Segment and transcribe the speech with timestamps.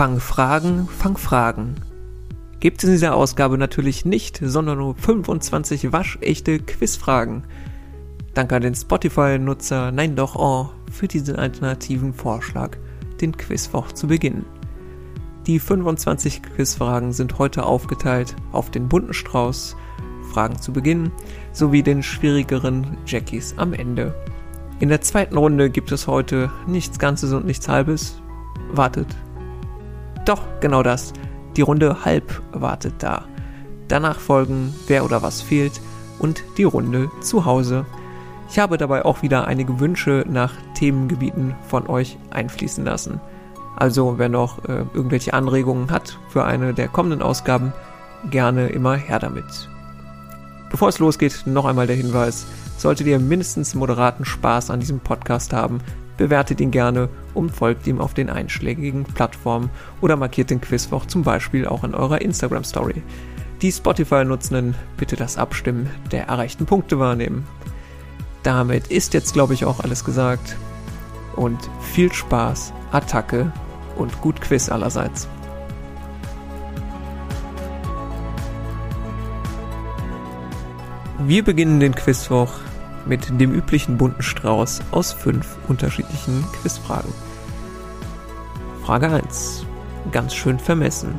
[0.00, 1.74] Fang Fragen, Fang Fragen.
[2.58, 7.44] Gibt es in dieser Ausgabe natürlich nicht, sondern nur 25 waschechte Quizfragen.
[8.32, 12.78] Danke an den Spotify-Nutzer Nein doch oh für diesen alternativen Vorschlag,
[13.20, 14.46] den Quizwoch zu beginnen.
[15.46, 19.76] Die 25 Quizfragen sind heute aufgeteilt auf den bunten Strauß,
[20.32, 21.12] Fragen zu Beginn,
[21.52, 24.14] sowie den schwierigeren Jackies am Ende.
[24.78, 28.18] In der zweiten Runde gibt es heute nichts Ganzes und nichts Halbes.
[28.72, 29.14] Wartet.
[30.30, 31.12] Doch, genau das.
[31.56, 33.24] Die Runde halb wartet da.
[33.88, 35.80] Danach folgen Wer oder was fehlt
[36.20, 37.84] und die Runde zu Hause.
[38.48, 43.20] Ich habe dabei auch wieder einige Wünsche nach Themengebieten von euch einfließen lassen.
[43.74, 47.72] Also wer noch äh, irgendwelche Anregungen hat für eine der kommenden Ausgaben,
[48.30, 49.68] gerne immer her damit.
[50.70, 52.46] Bevor es losgeht, noch einmal der Hinweis,
[52.80, 55.82] Solltet ihr mindestens moderaten Spaß an diesem Podcast haben,
[56.20, 59.70] bewertet ihn gerne und folgt ihm auf den einschlägigen Plattformen
[60.02, 63.02] oder markiert den Quizwoch zum Beispiel auch in eurer Instagram Story.
[63.62, 67.46] Die Spotify-Nutzenden bitte das Abstimmen der erreichten Punkte wahrnehmen.
[68.42, 70.58] Damit ist jetzt, glaube ich, auch alles gesagt.
[71.36, 73.50] Und viel Spaß, Attacke
[73.96, 75.26] und gut Quiz allerseits.
[81.20, 82.52] Wir beginnen den Quizwoch
[83.06, 87.12] mit dem üblichen bunten Strauß aus fünf unterschiedlichen Quizfragen.
[88.84, 89.66] Frage 1.
[90.12, 91.14] Ganz schön vermessen.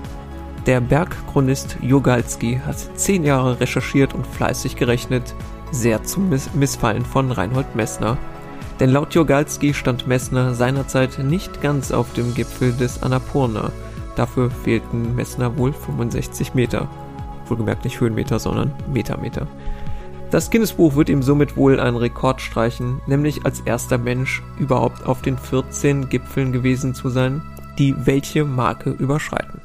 [0.66, 5.34] Der Bergchronist Jogalski hat zehn Jahre recherchiert und fleißig gerechnet,
[5.72, 8.18] sehr zum Miss Missfallen von Reinhold Messner.
[8.80, 13.72] Denn laut Jogalski stand Messner seinerzeit nicht ganz auf dem Gipfel des Annapurna.
[14.16, 16.88] Dafür fehlten Messner wohl 65 Meter.
[17.48, 19.46] Wohlgemerkt nicht Höhenmeter, sondern Metermeter.
[19.46, 19.91] Meter.
[20.32, 25.22] Das Guinness-Buch wird ihm somit wohl einen Rekord streichen, nämlich als erster Mensch überhaupt auf
[25.22, 27.42] den 14 Gipfeln gewesen zu sein,
[27.78, 29.60] die welche Marke überschreiten.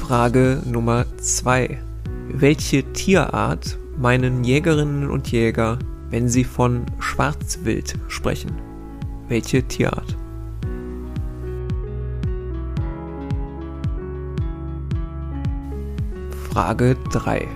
[0.00, 1.82] Frage Nummer 2.
[2.28, 8.52] Welche Tierart meinen Jägerinnen und Jäger, wenn sie von Schwarzwild sprechen?
[9.26, 10.16] Welche Tierart?
[16.58, 17.46] Frage 3.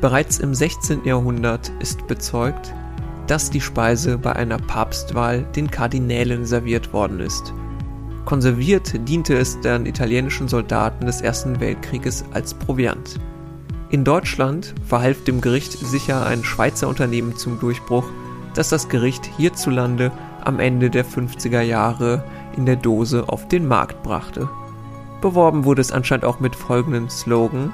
[0.00, 1.04] Bereits im 16.
[1.04, 2.72] Jahrhundert ist bezeugt,
[3.26, 7.52] dass die Speise bei einer Papstwahl den Kardinälen serviert worden ist.
[8.24, 13.18] Konserviert diente es den italienischen Soldaten des Ersten Weltkrieges als Proviant.
[13.90, 18.04] In Deutschland verhalf dem Gericht sicher ein Schweizer Unternehmen zum Durchbruch,
[18.54, 20.12] das das Gericht hierzulande
[20.44, 22.22] am Ende der 50er Jahre
[22.56, 24.48] in der Dose auf den Markt brachte.
[25.20, 27.72] Beworben wurde es anscheinend auch mit folgendem Slogan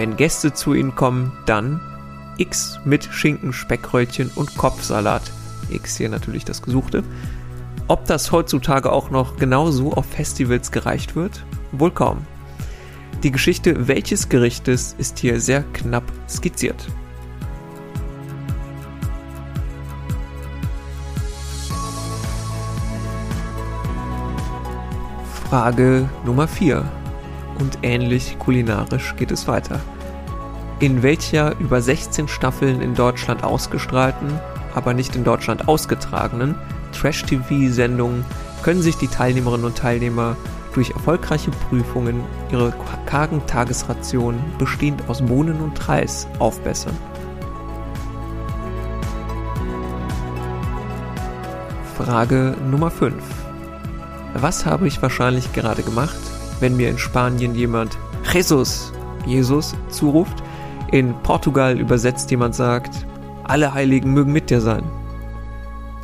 [0.00, 1.78] wenn Gäste zu Ihnen kommen, dann
[2.38, 5.20] X mit Schinken, Speckröllchen und Kopfsalat.
[5.68, 7.04] X hier natürlich das Gesuchte.
[7.86, 11.44] Ob das heutzutage auch noch genauso auf Festivals gereicht wird?
[11.72, 12.24] Wohl kaum.
[13.22, 16.88] Die Geschichte welches Gerichtes ist hier sehr knapp skizziert.
[25.50, 26.90] Frage Nummer 4
[27.60, 29.80] und ähnlich kulinarisch geht es weiter.
[30.80, 34.40] In welcher über 16 Staffeln in Deutschland ausgestrahlten,
[34.74, 36.54] aber nicht in Deutschland ausgetragenen
[36.92, 38.24] Trash-TV-Sendung
[38.62, 40.36] können sich die Teilnehmerinnen und Teilnehmer
[40.74, 42.22] durch erfolgreiche Prüfungen
[42.52, 42.72] ihre
[43.06, 46.96] kargen Tagesrationen bestehend aus Bohnen und Reis aufbessern.
[51.96, 53.14] Frage Nummer 5.
[54.34, 56.16] Was habe ich wahrscheinlich gerade gemacht,
[56.60, 57.98] wenn mir in Spanien jemand
[58.32, 58.92] Jesus,
[59.26, 60.42] Jesus zuruft,
[60.92, 63.06] in Portugal übersetzt jemand sagt,
[63.44, 64.84] alle Heiligen mögen mit dir sein.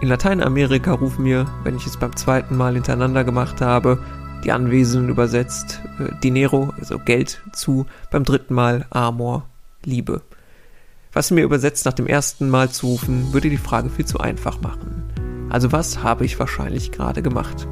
[0.00, 3.98] In Lateinamerika rufen mir, wenn ich es beim zweiten Mal hintereinander gemacht habe,
[4.44, 9.46] die Anwesenden übersetzt äh, Dinero, also Geld, zu, beim dritten Mal Amor,
[9.84, 10.22] Liebe.
[11.12, 14.60] Was mir übersetzt nach dem ersten Mal zu rufen, würde die Frage viel zu einfach
[14.60, 15.04] machen.
[15.48, 17.66] Also was habe ich wahrscheinlich gerade gemacht?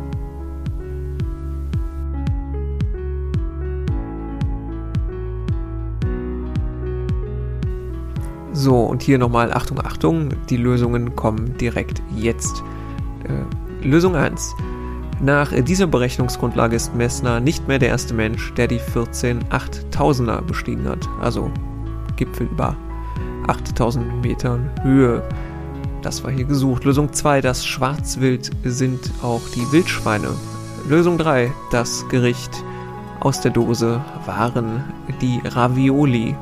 [8.55, 12.63] So, und hier nochmal Achtung, Achtung, die Lösungen kommen direkt jetzt.
[13.25, 14.55] Äh, Lösung 1.
[15.21, 20.89] Nach dieser Berechnungsgrundlage ist Messner nicht mehr der erste Mensch, der die 14 8000er bestiegen
[20.89, 21.09] hat.
[21.21, 21.51] Also
[22.17, 22.77] Gipfel über
[23.49, 25.23] 8000 Metern Höhe.
[26.03, 26.85] Das war hier gesucht.
[26.85, 27.41] Lösung 2.
[27.41, 30.29] Das Schwarzwild sind auch die Wildschweine.
[30.89, 31.51] Lösung 3.
[31.73, 32.63] Das Gericht
[33.19, 34.85] aus der Dose waren
[35.21, 36.37] die Ravioli.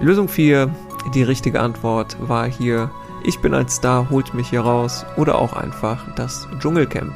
[0.00, 0.70] Lösung 4.
[1.14, 2.90] Die richtige Antwort war hier
[3.24, 7.14] Ich bin ein Star, holt mich hier raus oder auch einfach das Dschungelcamp.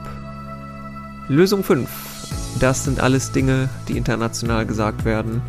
[1.28, 1.88] Lösung 5.
[2.58, 5.42] Das sind alles Dinge, die international gesagt werden,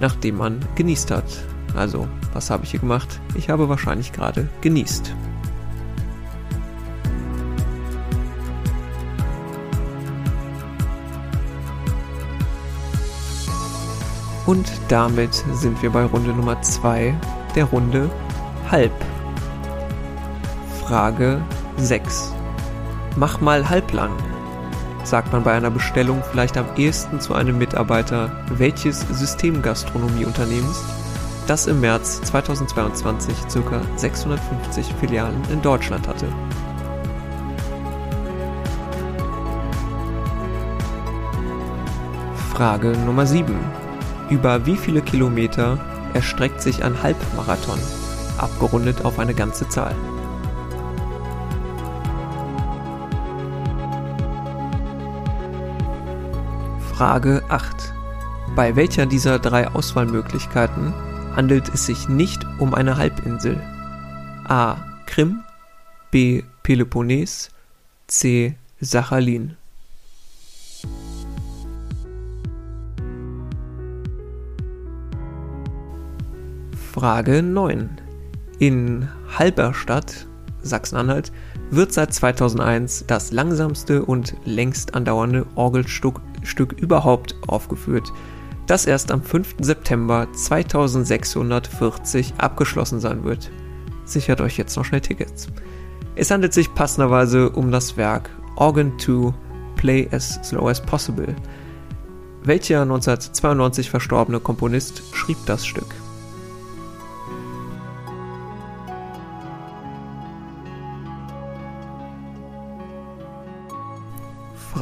[0.00, 1.24] nachdem man genießt hat.
[1.74, 3.20] Also, was habe ich hier gemacht?
[3.34, 5.14] Ich habe wahrscheinlich gerade genießt.
[14.46, 17.14] Und damit sind wir bei Runde Nummer 2
[17.54, 18.10] der Runde
[18.70, 18.92] halb.
[20.82, 21.40] Frage
[21.76, 22.32] 6.
[23.16, 24.10] Mach mal halblang.
[25.04, 30.82] Sagt man bei einer Bestellung vielleicht am ehesten zu einem Mitarbeiter welches Systemgastronomieunternehmens,
[31.46, 33.80] das im März 2022 ca.
[33.96, 36.26] 650 Filialen in Deutschland hatte.
[42.52, 43.54] Frage Nummer 7.
[44.30, 45.78] Über wie viele Kilometer
[46.14, 47.78] erstreckt sich ein Halbmarathon,
[48.38, 49.94] abgerundet auf eine ganze Zahl?
[56.94, 57.92] Frage 8.
[58.54, 60.94] Bei welcher dieser drei Auswahlmöglichkeiten
[61.34, 63.60] handelt es sich nicht um eine Halbinsel?
[64.44, 64.76] A.
[65.06, 65.42] Krim,
[66.12, 66.44] B.
[66.62, 67.50] Peloponnes,
[68.06, 68.56] C.
[68.80, 69.56] Sachalin.
[77.04, 78.00] Frage 9.
[78.60, 80.26] In Halberstadt,
[80.62, 81.32] Sachsen-Anhalt,
[81.70, 88.10] wird seit 2001 das langsamste und längst andauernde Orgelstück Stück überhaupt aufgeführt,
[88.66, 89.56] das erst am 5.
[89.60, 93.50] September 2640 abgeschlossen sein wird.
[94.06, 95.48] Sichert euch jetzt noch schnell Tickets.
[96.16, 99.34] Es handelt sich passenderweise um das Werk Organ 2
[99.76, 101.36] Play as Slow as Possible.
[102.44, 105.94] Welcher 1992 verstorbene Komponist schrieb das Stück?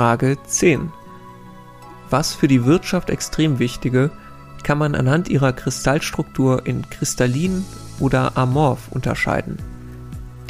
[0.02, 0.90] Frage 10.
[2.10, 4.10] Was für die Wirtschaft extrem wichtige
[4.64, 7.64] kann man anhand ihrer Kristallstruktur in kristallin
[8.00, 9.58] oder amorph unterscheiden.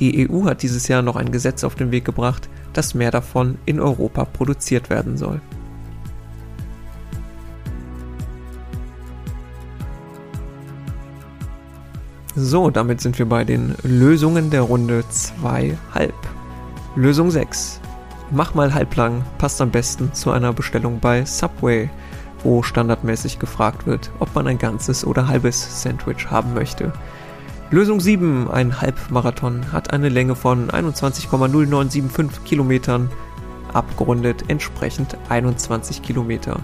[0.01, 3.59] Die EU hat dieses Jahr noch ein Gesetz auf den Weg gebracht, dass mehr davon
[3.67, 5.43] in Europa produziert werden soll.
[12.35, 16.15] So, damit sind wir bei den Lösungen der Runde 2 halb.
[16.97, 17.82] Lösung 6.
[18.35, 21.91] Mach mal halblang passt am besten zu einer Bestellung bei Subway,
[22.43, 26.95] wo standardmäßig gefragt wird, ob man ein ganzes oder halbes Sandwich haben möchte.
[27.71, 33.11] Lösung 7, ein Halbmarathon, hat eine Länge von 21,0975 Kilometern,
[33.75, 36.61] abgerundet entsprechend 21 Kilometer.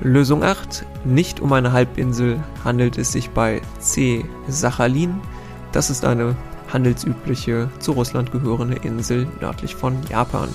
[0.00, 4.24] Lösung 8, nicht um eine Halbinsel handelt es sich bei C.
[4.46, 5.20] Sachalin.
[5.72, 6.36] Das ist eine
[6.74, 10.48] handelsübliche, zu Russland gehörende Insel nördlich von Japan.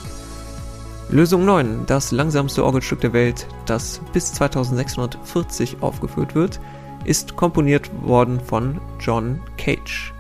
[1.10, 6.60] Lösung 9, das langsamste Orgelstück der Welt, das bis 2640 aufgeführt wird,
[7.06, 10.13] ist komponiert worden von John Cage.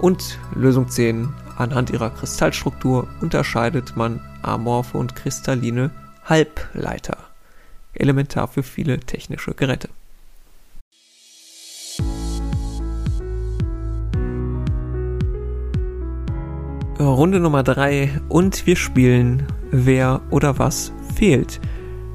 [0.00, 5.90] Und Lösung 10, anhand ihrer Kristallstruktur unterscheidet man amorphe und kristalline
[6.24, 7.16] Halbleiter.
[7.94, 9.88] Elementar für viele technische Geräte.
[17.14, 21.60] Runde Nummer 3 und wir spielen Wer oder was fehlt.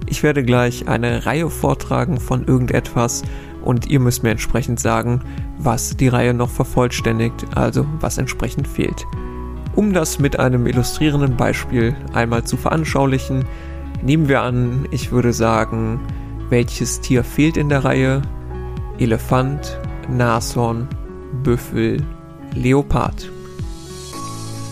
[0.07, 3.23] Ich werde gleich eine Reihe vortragen von irgendetwas
[3.63, 5.21] und ihr müsst mir entsprechend sagen,
[5.57, 9.05] was die Reihe noch vervollständigt, also was entsprechend fehlt.
[9.75, 13.45] Um das mit einem illustrierenden Beispiel einmal zu veranschaulichen,
[14.01, 15.99] nehmen wir an, ich würde sagen,
[16.49, 18.21] welches Tier fehlt in der Reihe?
[18.99, 19.79] Elefant,
[20.09, 20.87] Nashorn,
[21.43, 22.03] Büffel,
[22.53, 23.31] Leopard.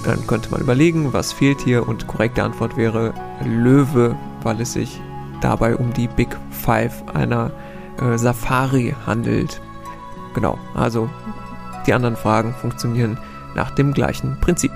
[0.03, 3.13] Dann könnte man überlegen, was fehlt hier und korrekte Antwort wäre
[3.46, 5.01] Löwe, weil es sich
[5.41, 7.51] dabei um die Big Five einer
[8.01, 9.62] äh, Safari handelt.
[10.34, 11.10] Genau, also
[11.86, 13.18] die anderen Fragen funktionieren
[13.56, 14.72] nach dem gleichen Prinzip.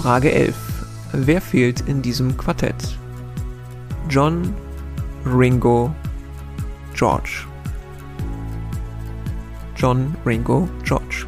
[0.00, 0.54] Frage 11.
[1.12, 2.98] Wer fehlt in diesem Quartett?
[4.08, 4.54] John,
[5.24, 5.94] Ringo,
[6.94, 7.46] George.
[9.76, 11.26] John, Ringo, George.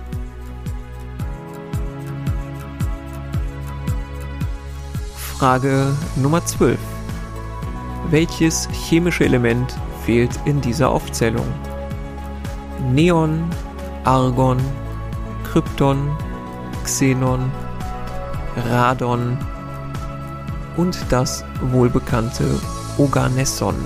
[5.39, 6.77] Frage Nummer 12.
[8.11, 9.73] Welches chemische Element
[10.05, 11.47] fehlt in dieser Aufzählung?
[12.93, 13.49] Neon,
[14.03, 14.57] Argon,
[15.45, 16.11] Krypton,
[16.83, 17.53] Xenon,
[18.69, 19.39] Radon
[20.77, 22.45] und das wohlbekannte
[22.97, 23.77] Oganesson.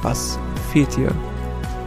[0.00, 0.38] Was
[0.72, 1.12] fehlt hier?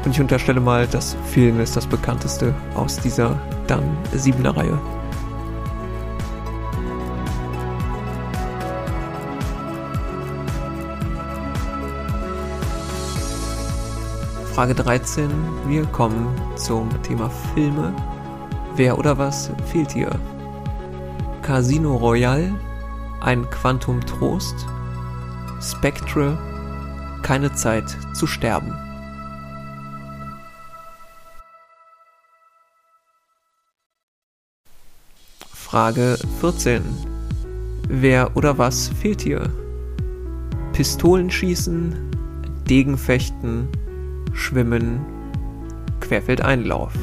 [0.05, 4.79] Und ich unterstelle mal, das Fehlen ist das bekannteste aus dieser dann siebener Reihe.
[14.57, 15.29] Frage 13.
[15.67, 17.93] Wir kommen zum Thema Filme.
[18.75, 20.09] Wer oder was fehlt hier?
[21.43, 22.55] Casino Royale,
[23.21, 24.55] ein Quantum Trost,
[25.61, 26.39] Spectre,
[27.21, 27.85] keine Zeit
[28.15, 28.73] zu sterben.
[35.53, 36.81] Frage 14.
[37.89, 39.51] Wer oder was fehlt hier?
[40.73, 41.95] Pistolenschießen,
[42.67, 43.69] Degenfechten,
[44.37, 45.01] Schwimmen,
[45.99, 46.93] Querfeldeinlauf.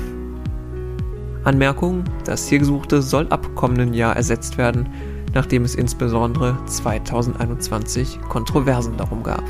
[1.42, 4.88] Anmerkung, das hier gesuchte soll ab kommenden Jahr ersetzt werden,
[5.34, 9.42] nachdem es insbesondere 2021 Kontroversen darum gab.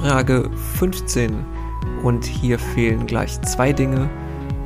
[0.00, 1.32] Frage 15.
[2.02, 4.10] Und hier fehlen gleich zwei Dinge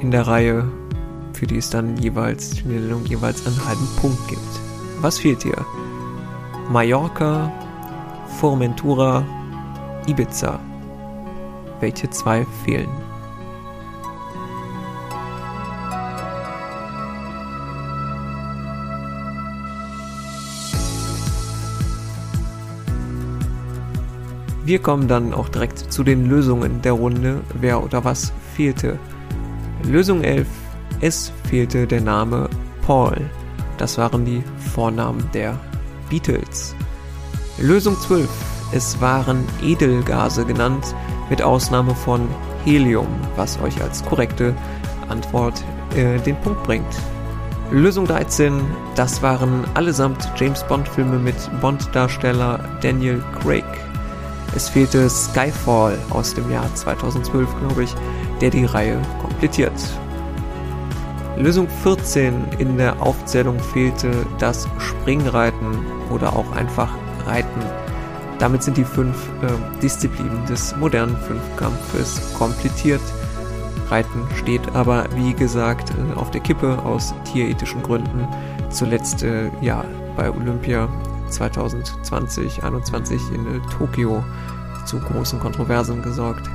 [0.01, 0.65] in der Reihe,
[1.35, 4.41] für die es dann jeweils die Nennung jeweils einen halben Punkt gibt.
[5.03, 5.65] Was fehlt hier?
[6.71, 7.53] Mallorca,
[8.41, 9.23] Formentura,
[10.07, 10.59] Ibiza.
[11.81, 12.89] Welche zwei fehlen?
[24.65, 28.99] Wir kommen dann auch direkt zu den Lösungen der Runde, wer oder was fehlte.
[29.83, 30.47] Lösung 11,
[31.03, 32.49] es fehlte der Name
[32.87, 33.21] Paul.
[33.77, 34.43] Das waren die
[34.73, 35.61] Vornamen der
[36.09, 36.75] Beatles.
[37.59, 38.29] Lösung 12.
[38.73, 40.95] Es waren Edelgase genannt,
[41.31, 42.29] mit Ausnahme von
[42.65, 43.07] Helium,
[43.37, 44.55] was euch als korrekte
[45.09, 45.63] Antwort
[45.97, 46.95] äh, den Punkt bringt.
[47.71, 48.61] Lösung 13.
[48.95, 53.65] Das waren allesamt James Bond-Filme mit Bond-Darsteller Daniel Craig.
[54.55, 57.95] Es fehlte Skyfall aus dem Jahr 2012, glaube ich,
[58.41, 59.73] der die Reihe komplettiert.
[61.37, 66.95] Lösung 14 in der Aufzählung fehlte das Springreiten oder auch einfach
[67.27, 67.61] Reiten.
[68.39, 73.01] Damit sind die fünf äh, Disziplinen des modernen Fünfkampfes komplettiert.
[73.91, 78.29] Reiten steht aber, wie gesagt, äh, auf der Kippe aus tierethischen Gründen.
[78.71, 79.85] Zuletzt äh, ja
[80.17, 80.89] bei Olympia
[81.31, 84.25] 2020, 2021 in äh, Tokio
[84.85, 86.49] zu großen Kontroversen gesorgt.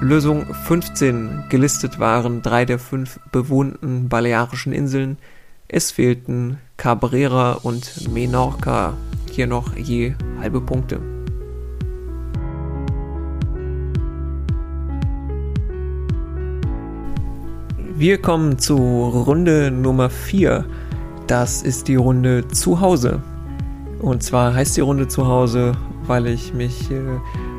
[0.00, 5.16] Lösung 15 gelistet waren drei der fünf bewohnten Balearischen Inseln.
[5.68, 8.92] Es fehlten Cabrera und Menorca.
[9.30, 11.00] Hier noch je halbe Punkte.
[17.96, 20.66] Wir kommen zu Runde Nummer 4.
[21.26, 23.22] Das ist die Runde zu Hause.
[24.00, 25.72] Und zwar heißt die Runde zu Hause,
[26.06, 27.00] weil ich mich äh,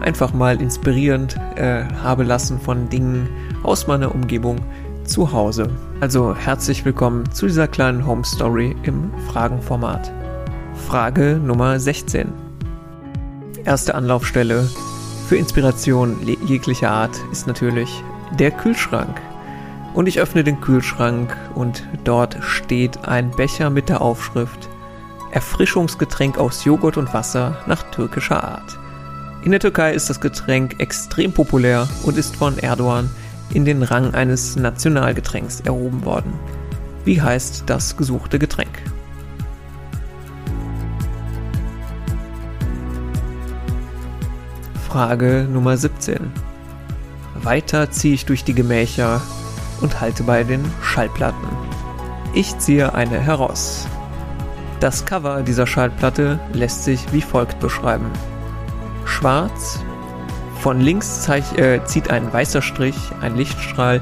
[0.02, 3.30] einfach mal inspirierend äh, habe lassen von Dingen
[3.64, 4.58] aus meiner Umgebung
[5.04, 5.70] zu Hause.
[6.00, 10.12] Also herzlich willkommen zu dieser kleinen Home Story im Fragenformat.
[10.88, 12.32] Frage Nummer 16.
[13.66, 14.70] Erste Anlaufstelle
[15.28, 18.04] für Inspiration jeglicher Art ist natürlich
[18.40, 19.20] der Kühlschrank.
[19.94, 24.70] Und ich öffne den Kühlschrank und dort steht ein Becher mit der Aufschrift
[25.32, 28.78] Erfrischungsgetränk aus Joghurt und Wasser nach türkischer Art.
[29.44, 33.10] In der Türkei ist das Getränk extrem populär und ist von Erdogan
[33.54, 36.34] in den Rang eines Nationalgetränks erhoben worden.
[37.06, 38.82] Wie heißt das gesuchte Getränk?
[44.88, 46.32] Frage Nummer 17.
[47.44, 49.22] Weiter ziehe ich durch die Gemächer
[49.82, 51.48] und halte bei den Schallplatten.
[52.34, 53.88] Ich ziehe eine heraus.
[54.80, 58.12] Das Cover dieser Schallplatte lässt sich wie folgt beschreiben.
[59.06, 59.80] Schwarz,
[60.60, 64.02] von links äh, zieht ein weißer Strich, ein Lichtstrahl,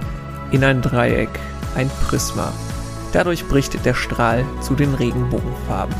[0.52, 1.30] in ein Dreieck,
[1.76, 2.52] ein Prisma.
[3.14, 5.96] Dadurch bricht der Strahl zu den Regenbogenfarben.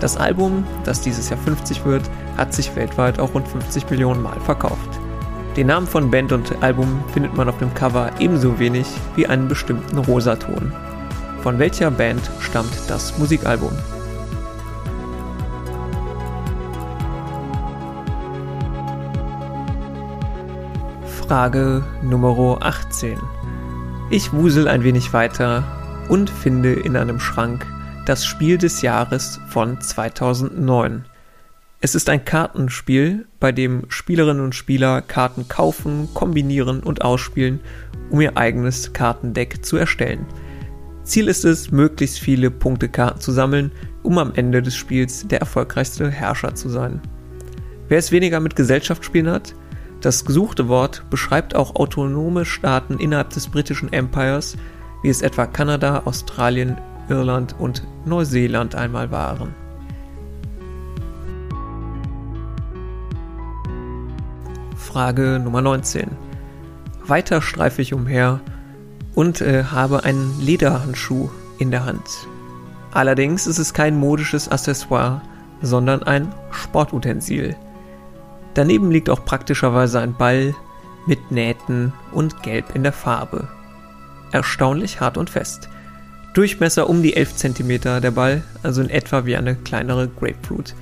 [0.00, 2.02] Das Album, das dieses Jahr 50 wird,
[2.38, 5.00] hat sich weltweit auch rund 50 Millionen Mal verkauft.
[5.56, 9.48] Den Namen von Band und Album findet man auf dem Cover ebenso wenig wie einen
[9.48, 10.72] bestimmten Rosaton.
[11.42, 13.72] Von welcher Band stammt das Musikalbum?
[21.26, 23.18] Frage Nummer 18.
[24.10, 25.64] Ich wusel ein wenig weiter
[26.08, 27.66] und finde in einem Schrank
[28.04, 31.04] das Spiel des Jahres von 2009.
[31.80, 37.58] Es ist ein Kartenspiel, bei dem Spielerinnen und Spieler Karten kaufen, kombinieren und ausspielen,
[38.10, 40.26] um ihr eigenes Kartendeck zu erstellen.
[41.02, 43.72] Ziel ist es, möglichst viele Punktekarten zu sammeln,
[44.04, 47.00] um am Ende des Spiels der erfolgreichste Herrscher zu sein.
[47.88, 49.54] Wer es weniger mit Gesellschaftsspielen hat,
[50.06, 54.56] das gesuchte Wort beschreibt auch autonome Staaten innerhalb des britischen Empires,
[55.02, 59.52] wie es etwa Kanada, Australien, Irland und Neuseeland einmal waren.
[64.76, 66.08] Frage Nummer 19.
[67.04, 68.38] Weiter streife ich umher
[69.16, 72.28] und äh, habe einen Lederhandschuh in der Hand.
[72.92, 75.20] Allerdings ist es kein modisches Accessoire,
[75.62, 77.56] sondern ein Sportutensil.
[78.56, 80.54] Daneben liegt auch praktischerweise ein Ball
[81.06, 83.48] mit Nähten und Gelb in der Farbe.
[84.32, 85.68] Erstaunlich hart und fest.
[86.32, 90.74] Durchmesser um die 11 cm der Ball, also in etwa wie eine kleinere Grapefruit.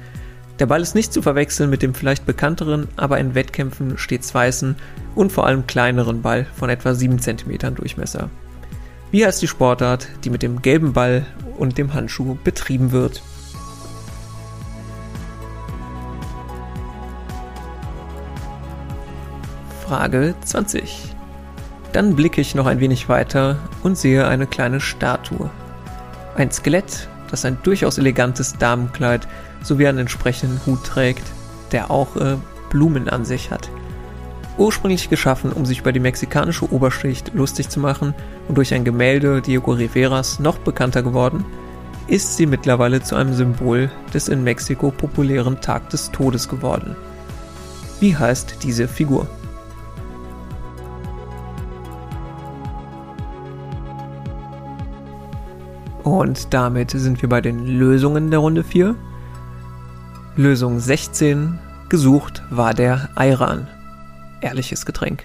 [0.61, 4.77] Der Ball ist nicht zu verwechseln mit dem vielleicht bekannteren, aber in Wettkämpfen stets weißen
[5.17, 8.31] und vor allem kleineren Ball von etwa 7 cm Durchmesser.
[9.11, 11.27] Wie heißt die Sportart, die mit dem gelben Ball
[11.59, 13.21] und dem Handschuh betrieben wird?
[19.87, 21.15] Frage 20.
[21.93, 25.51] Dann blicke ich noch ein wenig weiter und sehe eine kleine Statue.
[26.37, 29.29] Ein Skelett, das ein durchaus elegantes Damenkleid
[29.63, 31.25] sowie einen entsprechenden Hut trägt,
[31.71, 32.37] der auch äh,
[32.71, 33.69] Blumen an sich hat.
[34.57, 38.15] Ursprünglich geschaffen, um sich über die mexikanische Oberschicht lustig zu machen
[38.49, 41.45] und durch ein Gemälde Diego Riveras noch bekannter geworden,
[42.07, 46.97] ist sie mittlerweile zu einem Symbol des in Mexiko populären Tag des Todes geworden.
[48.01, 49.27] Wie heißt diese Figur?
[56.05, 58.95] Und damit sind wir bei den Lösungen der Runde 4.
[60.37, 61.59] Lösung 16.
[61.89, 63.67] Gesucht war der Ayran.
[64.43, 65.25] Ehrliches Getränk.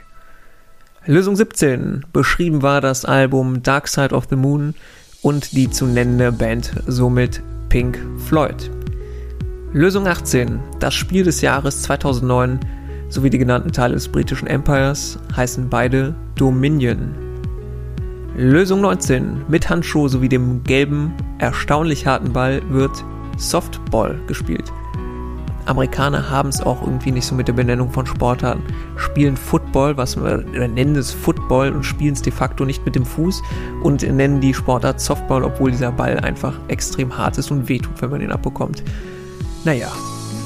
[1.06, 2.06] Lösung 17.
[2.14, 4.74] Beschrieben war das Album Dark Side of the Moon
[5.22, 8.72] und die zu nennende Band somit Pink Floyd.
[9.74, 10.60] Lösung 18.
[10.80, 12.60] Das Spiel des Jahres 2009
[13.10, 17.29] sowie die genannten Teile des britischen Empires heißen beide Dominion.
[18.40, 19.48] Lösung 19.
[19.50, 23.04] Mit Handschuh sowie dem gelben, erstaunlich harten Ball wird
[23.36, 24.72] Softball gespielt.
[25.66, 28.64] Amerikaner haben es auch irgendwie nicht so mit der Benennung von Sportarten.
[28.96, 30.38] Spielen Football, was wir
[30.70, 33.44] nennen es Football und spielen es de facto nicht mit dem Fuß
[33.84, 38.10] und nennen die Sportart Softball, obwohl dieser Ball einfach extrem hart ist und wehtut, wenn
[38.10, 38.84] man ihn abbekommt.
[39.66, 39.92] Naja.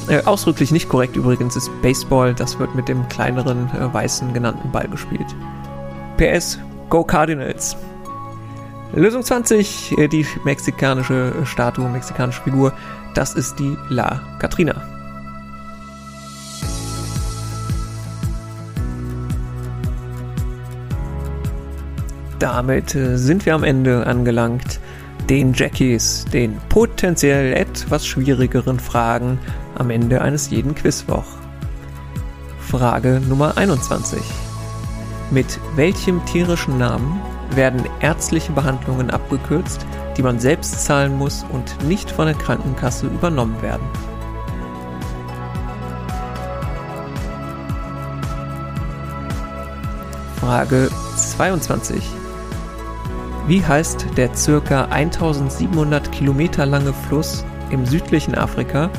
[0.08, 4.71] Äh, ausdrücklich nicht korrekt übrigens ist Baseball, das wird mit dem kleineren äh, weißen genannten
[4.71, 5.27] Ball gespielt.
[6.17, 6.58] PS,
[6.89, 7.76] Go Cardinals!
[8.93, 12.74] Lösung 20, äh, die mexikanische Statue, mexikanische Figur,
[13.15, 14.93] das ist die La Katrina.
[22.43, 24.82] damit äh, sind wir am Ende angelangt.
[25.30, 29.39] Den Jackies, den potenziell etwas schwierigeren Fragen
[29.76, 31.24] am Ende eines jeden Quizwoch.
[32.60, 34.19] Frage Nummer 21.
[35.34, 37.19] Mit welchem tierischen Namen
[37.56, 39.84] werden ärztliche Behandlungen abgekürzt,
[40.15, 43.82] die man selbst zahlen muss und nicht von der Krankenkasse übernommen werden?
[50.39, 52.04] Frage 22.
[53.48, 54.86] Wie heißt der ca.
[54.86, 58.91] 1700 Kilometer lange Fluss im südlichen Afrika,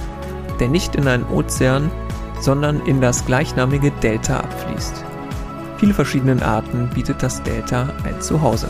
[0.59, 1.93] der nicht in einen Ozean,
[2.41, 5.14] sondern in das gleichnamige Delta abfließt?
[5.85, 8.69] Viele verschiedenen Arten bietet das Delta ein Zuhause.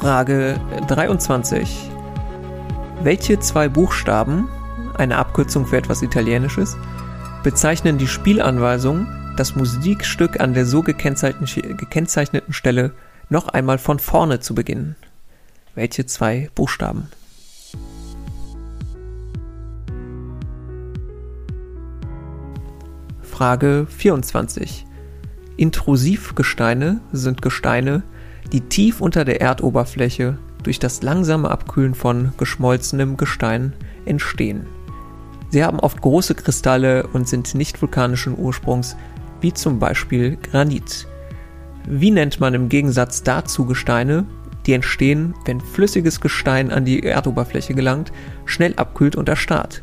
[0.00, 1.90] Frage 23.
[3.02, 4.48] Welche zwei Buchstaben,
[4.96, 6.78] eine Abkürzung für etwas Italienisches,
[7.42, 12.92] bezeichnen die Spielanweisung das Musikstück an der so gekennzeichneten Stelle
[13.28, 14.96] noch einmal von vorne zu beginnen.
[15.74, 17.10] Welche zwei Buchstaben?
[23.34, 24.86] Frage 24.
[25.56, 28.04] Intrusivgesteine sind Gesteine,
[28.52, 33.72] die tief unter der Erdoberfläche durch das langsame Abkühlen von geschmolzenem Gestein
[34.04, 34.66] entstehen.
[35.50, 38.96] Sie haben oft große Kristalle und sind nicht vulkanischen Ursprungs,
[39.40, 41.08] wie zum Beispiel Granit.
[41.88, 44.26] Wie nennt man im Gegensatz dazu Gesteine,
[44.66, 48.12] die entstehen, wenn flüssiges Gestein an die Erdoberfläche gelangt,
[48.44, 49.82] schnell abkühlt und erstarrt?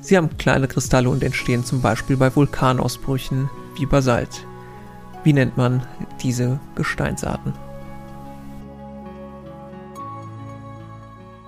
[0.00, 4.46] Sie haben kleine Kristalle und entstehen zum Beispiel bei Vulkanausbrüchen wie Basalt.
[5.24, 5.86] Wie nennt man
[6.22, 7.52] diese Gesteinsarten?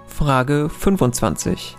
[0.07, 1.77] Frage 25.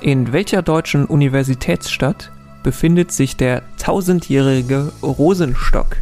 [0.00, 2.32] In welcher deutschen Universitätsstadt
[2.64, 5.96] befindet sich der tausendjährige Rosenstock.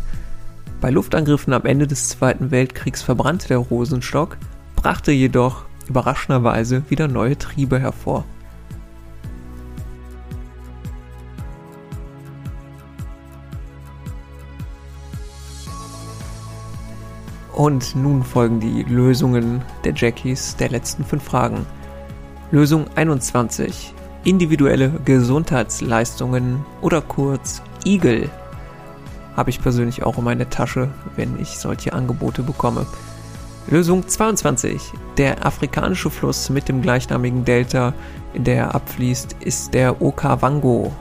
[0.81, 4.39] Bei Luftangriffen am Ende des Zweiten Weltkriegs verbrannte der Rosenstock,
[4.77, 8.25] brachte jedoch überraschenderweise wieder neue Triebe hervor.
[17.61, 21.67] Und nun folgen die Lösungen der Jackies der letzten fünf Fragen.
[22.51, 23.93] Lösung 21.
[24.25, 28.31] Individuelle Gesundheitsleistungen oder kurz Igel.
[29.37, 32.87] Habe ich persönlich auch in meine Tasche, wenn ich solche Angebote bekomme.
[33.67, 34.81] Lösung 22.
[35.19, 37.93] Der afrikanische Fluss mit dem gleichnamigen Delta,
[38.33, 40.95] in der er abfließt, ist der Okavango.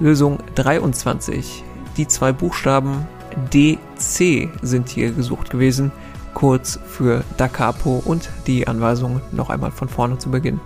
[0.00, 1.64] Lösung 23.
[1.96, 3.08] Die zwei Buchstaben
[3.52, 5.92] DC sind hier gesucht gewesen,
[6.34, 10.60] kurz für Da Capo und die Anweisung noch einmal von vorne zu beginnen.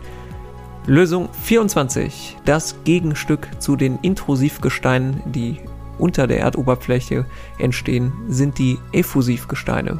[0.87, 2.37] Lösung 24.
[2.45, 5.61] Das Gegenstück zu den Intrusivgesteinen, die
[5.99, 7.25] unter der Erdoberfläche
[7.59, 9.99] entstehen, sind die Effusivgesteine.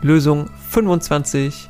[0.00, 1.68] Lösung 25.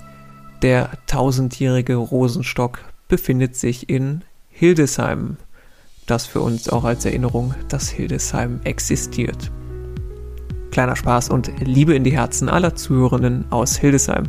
[0.63, 5.37] Der tausendjährige Rosenstock befindet sich in Hildesheim
[6.07, 9.51] das für uns auch als Erinnerung, dass Hildesheim existiert.
[10.71, 14.25] Kleiner Spaß und Liebe in die Herzen aller Zuhörenden aus Hildesheim.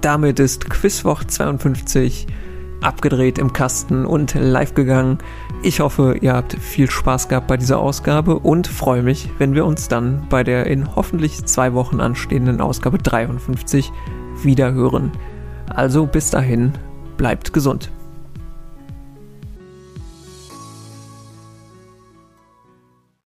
[0.00, 2.26] Damit ist Quizwoch 52
[2.80, 5.18] abgedreht im Kasten und live gegangen.
[5.62, 9.64] Ich hoffe, ihr habt viel Spaß gehabt bei dieser Ausgabe und freue mich, wenn wir
[9.64, 13.92] uns dann bei der in hoffentlich zwei Wochen anstehenden Ausgabe 53
[14.42, 15.10] wieder hören.
[15.70, 16.72] Also bis dahin,
[17.16, 17.90] bleibt gesund.